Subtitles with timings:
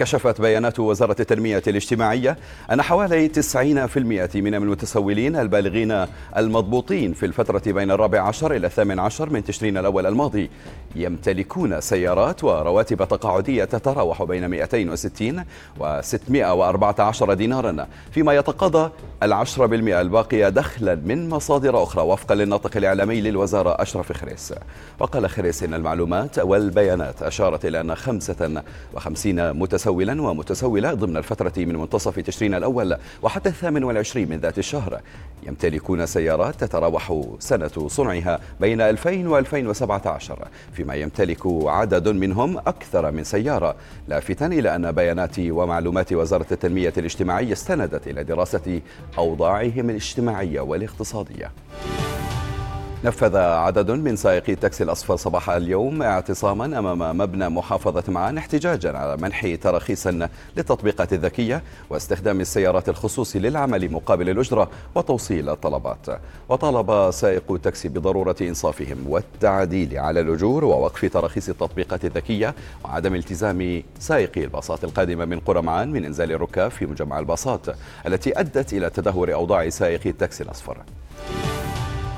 [0.00, 2.36] كشفت بيانات وزارة التنمية الاجتماعية
[2.72, 3.98] أن حوالي 90%
[4.36, 6.06] من المتسولين البالغين
[6.36, 10.50] المضبوطين في الفترة بين الرابع عشر إلى الثامن عشر من تشرين الأول الماضي
[10.96, 15.44] يمتلكون سيارات ورواتب تقاعدية تتراوح بين 260
[15.80, 18.90] و 614 دينارا فيما يتقاضى
[19.22, 24.54] العشرة بالمئة الباقية دخلا من مصادر أخرى وفقا للناطق الإعلامي للوزارة أشرف خريس.
[24.98, 29.52] وقال خريس إن المعلومات والبيانات أشارت إلى أن 55
[29.90, 35.00] متسولا ومتسولة ضمن الفترة من منتصف تشرين الأول وحتى الثامن والعشرين من ذات الشهر.
[35.42, 43.24] يمتلكون سيارات تتراوح سنة صنعها بين 2000 و 2017 فيما يمتلك عدد منهم أكثر من
[43.24, 43.74] سيارة.
[44.08, 48.80] لافتا إلى أن بيانات ومعلومات وزارة التنمية الاجتماعية استندت إلى دراسة
[49.18, 51.50] أوضاعهم الاجتماعية والاقتصادية.
[53.04, 59.16] نفذ عدد من سائقي التاكسي الأصفر صباح اليوم اعتصاما أمام مبنى محافظة معان احتجاجا على
[59.16, 60.06] منح تراخيص
[60.56, 66.06] للتطبيقات الذكية واستخدام السيارات الخصوصي للعمل مقابل الأجرة وتوصيل الطلبات.
[66.48, 72.54] وطالب سائق التاكسي بضرورة إنصافهم والتعديل على الأجور ووقف تراخيص التطبيقات الذكية
[72.84, 77.66] وعدم التزام سائقي الباصات القادمة من قرى معان من إنزال الركاب في مجمع الباصات
[78.06, 80.76] التي أدت إلى تدهور أوضاع سائقي التاكسي الأصفر.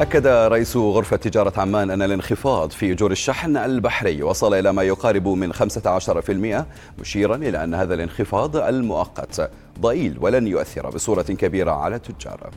[0.00, 5.28] أكد رئيس غرفة تجارة عمان أن الانخفاض في أجور الشحن البحري وصل إلى ما يقارب
[5.28, 6.64] من 15%
[7.00, 12.50] مشيرا إلى أن هذا الانخفاض المؤقت ضئيل ولن يؤثر بصورة كبيرة على التجار.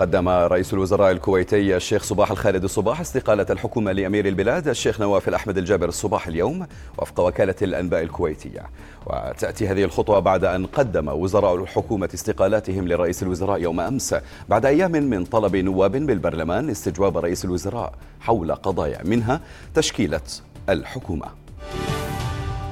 [0.00, 5.58] قدم رئيس الوزراء الكويتي الشيخ صباح الخالد الصباح استقالة الحكومة لأمير البلاد الشيخ نواف الأحمد
[5.58, 6.66] الجابر الصباح اليوم
[6.98, 8.62] وفق وكالة الأنباء الكويتية.
[9.06, 14.14] وتأتي هذه الخطوة بعد أن قدم وزراء الحكومة استقالاتهم لرئيس الوزراء يوم أمس
[14.48, 19.40] بعد أيام من طلب نواب بالبرلمان استجواب رئيس الوزراء حول قضايا منها
[19.74, 20.20] تشكيلة
[20.68, 21.39] الحكومة.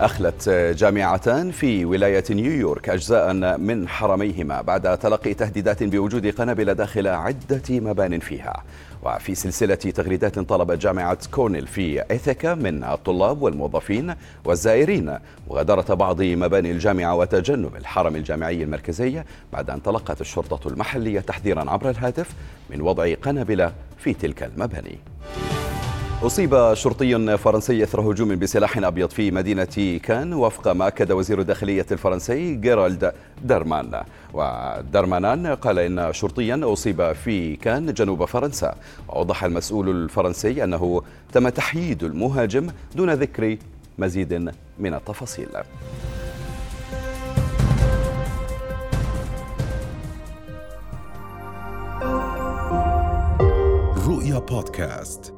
[0.00, 0.48] أخلت
[0.78, 8.19] جامعتان في ولاية نيويورك أجزاء من حرميهما بعد تلقي تهديدات بوجود قنابل داخل عدة مبان
[8.19, 8.62] فيها.
[9.03, 14.14] وفي سلسلة تغريدات طلبت جامعة كورنيل في إيثيكا من الطلاب والموظفين
[14.44, 15.19] والزائرين.
[15.50, 19.22] مغادرة بعض مباني الجامعة وتجنب الحرم الجامعي المركزي
[19.53, 22.31] بعد أن تلقت الشرطة المحلية تحذيرا عبر الهاتف
[22.70, 24.98] من وضع قنابل في تلك المباني.
[26.22, 31.86] أصيب شرطي فرنسي إثر هجوم بسلاح أبيض في مدينة كان وفق ما أكد وزير الداخلية
[31.92, 33.12] الفرنسي جيرالد
[33.44, 34.02] درمان
[34.34, 38.74] ودرمانان قال إن شرطيا أصيب في كان جنوب فرنسا.
[39.08, 41.02] وأوضح المسؤول الفرنسي أنه
[41.32, 43.56] تم تحييد المهاجم دون ذكر
[43.98, 45.48] مزيد من التفاصيل.
[54.08, 55.38] رؤيا بودكاست.